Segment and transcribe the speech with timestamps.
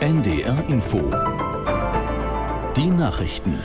[0.00, 1.10] NDR Info.
[2.76, 3.58] Die Nachrichten.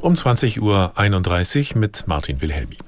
[0.00, 2.78] Um 20.31 Uhr mit Martin Wilhelmi.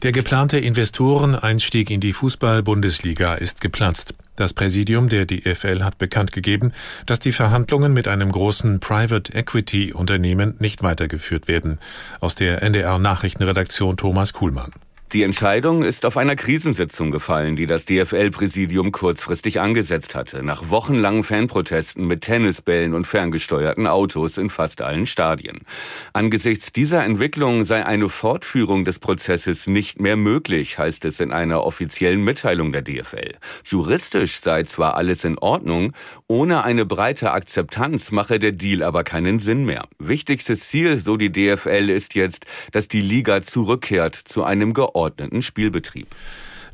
[0.00, 4.14] Der geplante Investoreneinstieg in die Fußball-Bundesliga ist geplatzt.
[4.36, 6.72] Das Präsidium der DFL hat bekannt gegeben,
[7.04, 11.80] dass die Verhandlungen mit einem großen Private Equity Unternehmen nicht weitergeführt werden.
[12.20, 14.72] Aus der NDR Nachrichtenredaktion Thomas Kuhlmann.
[15.12, 21.22] Die Entscheidung ist auf einer Krisensitzung gefallen, die das DFL-Präsidium kurzfristig angesetzt hatte, nach wochenlangen
[21.22, 25.66] Fanprotesten mit Tennisbällen und ferngesteuerten Autos in fast allen Stadien.
[26.14, 31.62] Angesichts dieser Entwicklung sei eine Fortführung des Prozesses nicht mehr möglich, heißt es in einer
[31.62, 33.34] offiziellen Mitteilung der DFL.
[33.66, 35.92] Juristisch sei zwar alles in Ordnung,
[36.26, 39.84] ohne eine breite Akzeptanz mache der Deal aber keinen Sinn mehr.
[39.98, 45.42] Wichtigstes Ziel, so die DFL, ist jetzt, dass die Liga zurückkehrt zu einem geordneten geordneten
[45.42, 46.06] Spielbetrieb.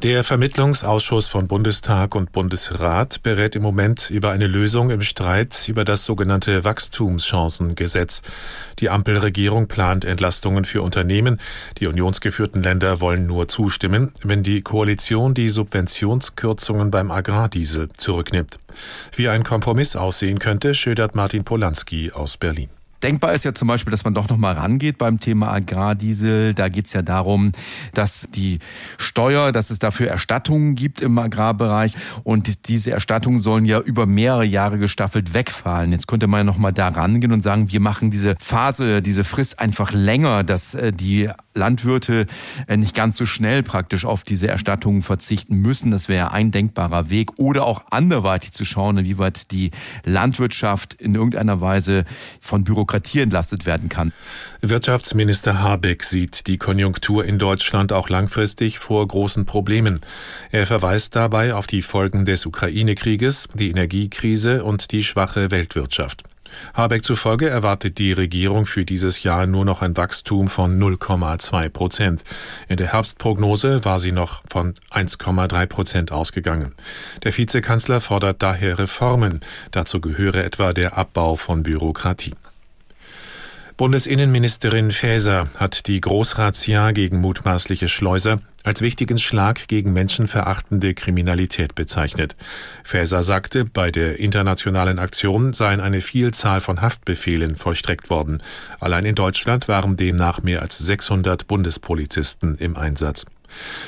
[0.04, 5.84] Der Vermittlungsausschuss von Bundestag und Bundesrat berät im Moment über eine Lösung im Streit über
[5.84, 8.22] das sogenannte Wachstumschancengesetz.
[8.78, 11.40] Die Ampelregierung plant Entlastungen für Unternehmen.
[11.80, 18.60] Die unionsgeführten Länder wollen nur zustimmen, wenn die Koalition die Subventionskürzungen beim Agrardiesel zurücknimmt.
[19.16, 22.68] Wie ein Kompromiss aussehen könnte, schildert Martin Polanski aus Berlin.
[23.02, 26.54] Denkbar ist ja zum Beispiel, dass man doch noch mal rangeht beim Thema Agrardiesel.
[26.54, 27.52] Da geht es ja darum,
[27.94, 28.58] dass die
[28.96, 31.92] Steuer, dass es dafür Erstattungen gibt im Agrarbereich
[32.24, 35.92] und diese Erstattungen sollen ja über mehrere Jahre gestaffelt wegfallen.
[35.92, 39.22] Jetzt könnte man ja noch mal da rangehen und sagen, wir machen diese Phase, diese
[39.22, 42.26] Frist einfach länger, dass äh, die Landwirte
[42.66, 45.90] äh, nicht ganz so schnell praktisch auf diese Erstattungen verzichten müssen.
[45.90, 47.38] Das wäre ein denkbarer Weg.
[47.38, 49.70] Oder auch anderweitig zu schauen, inwieweit die
[50.04, 52.04] Landwirtschaft in irgendeiner Weise
[52.40, 54.12] von Bürokratie Bürokratie entlastet werden kann.
[54.60, 60.00] Wirtschaftsminister Habeck sieht die Konjunktur in Deutschland auch langfristig vor großen Problemen.
[60.50, 66.24] Er verweist dabei auf die Folgen des Ukraine-Krieges, die Energiekrise und die schwache Weltwirtschaft.
[66.74, 72.24] Habeck zufolge erwartet die Regierung für dieses Jahr nur noch ein Wachstum von 0,2 Prozent.
[72.68, 76.74] In der Herbstprognose war sie noch von 1,3 Prozent ausgegangen.
[77.22, 79.40] Der Vizekanzler fordert daher Reformen.
[79.70, 82.34] Dazu gehöre etwa der Abbau von Bürokratie.
[83.78, 92.34] Bundesinnenministerin Faeser hat die Großrazzia gegen mutmaßliche Schleuser als wichtigen Schlag gegen menschenverachtende Kriminalität bezeichnet.
[92.82, 98.42] Faeser sagte, bei der internationalen Aktion seien eine Vielzahl von Haftbefehlen vollstreckt worden.
[98.80, 103.26] Allein in Deutschland waren demnach mehr als 600 Bundespolizisten im Einsatz.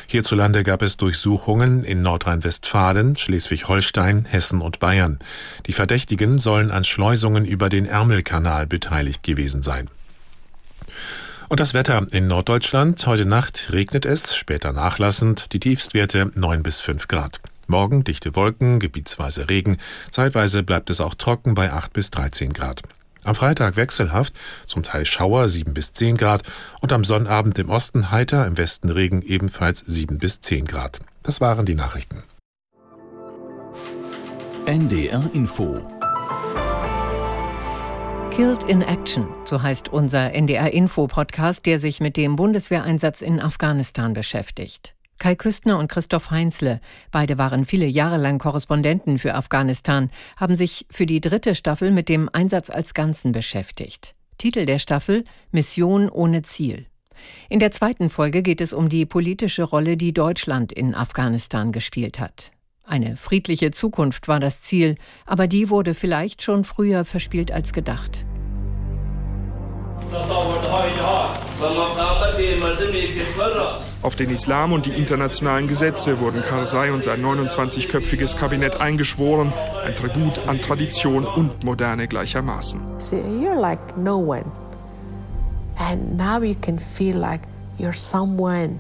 [0.06, 5.18] Hierzulande gab es Durchsuchungen in Nordrhein-Westfalen, Schleswig-Holstein, Hessen und Bayern.
[5.66, 9.88] Die Verdächtigen sollen an Schleusungen über den Ärmelkanal beteiligt gewesen sein.
[11.48, 13.04] Und das Wetter in Norddeutschland.
[13.06, 17.40] Heute Nacht regnet es, später nachlassend, die Tiefstwerte 9 bis 5 Grad.
[17.66, 19.78] Morgen dichte Wolken, gebietsweise Regen,
[20.10, 22.82] zeitweise bleibt es auch trocken bei 8 bis 13 Grad.
[23.24, 24.34] Am Freitag wechselhaft,
[24.66, 26.42] zum Teil Schauer 7 bis 10 Grad
[26.80, 31.00] und am Sonnabend im Osten heiter, im Westen Regen ebenfalls 7 bis 10 Grad.
[31.22, 32.22] Das waren die Nachrichten.
[34.66, 35.80] NDR Info
[38.30, 43.40] Killed in Action, so heißt unser NDR Info Podcast, der sich mit dem Bundeswehreinsatz in
[43.40, 44.94] Afghanistan beschäftigt.
[45.20, 46.80] Kai Küstner und Christoph Heinzle,
[47.12, 52.08] beide waren viele Jahre lang Korrespondenten für Afghanistan, haben sich für die dritte Staffel mit
[52.08, 54.14] dem Einsatz als Ganzen beschäftigt.
[54.38, 56.86] Titel der Staffel Mission ohne Ziel.
[57.50, 62.18] In der zweiten Folge geht es um die politische Rolle, die Deutschland in Afghanistan gespielt
[62.18, 62.50] hat.
[62.82, 64.94] Eine friedliche Zukunft war das Ziel,
[65.26, 68.24] aber die wurde vielleicht schon früher verspielt als gedacht.
[74.02, 79.52] Auf den Islam und die internationalen Gesetze wurden Karzai und sein 29-köpfiges Kabinett eingeschworen,
[79.84, 82.80] ein Tribut an Tradition und Moderne gleichermaßen.
[83.12, 84.46] You're like no one.
[85.76, 87.42] And now you can feel like
[87.78, 88.78] you're someone.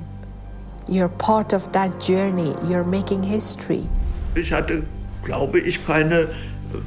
[0.88, 2.54] You're part of that journey.
[2.66, 3.82] You're making history.
[4.34, 4.84] Ich hatte,
[5.22, 6.28] glaube ich, keine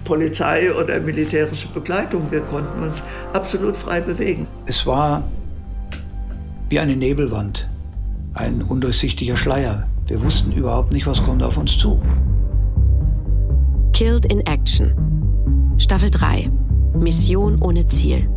[0.05, 2.31] Polizei oder militärische Begleitung.
[2.31, 3.03] Wir konnten uns
[3.33, 4.47] absolut frei bewegen.
[4.65, 5.23] Es war
[6.69, 7.67] wie eine Nebelwand,
[8.33, 9.87] ein undurchsichtiger Schleier.
[10.07, 12.01] Wir wussten überhaupt nicht, was kommt auf uns zu.
[13.93, 14.93] Killed in Action.
[15.77, 16.49] Staffel 3.
[16.95, 18.29] Mission ohne Ziel.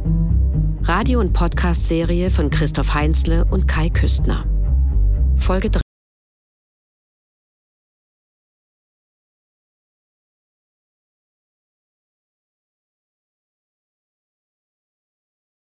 [0.83, 4.45] Radio- und Podcast-Serie von Christoph Heinzle und Kai Küstner.
[5.37, 5.86] Folge 3.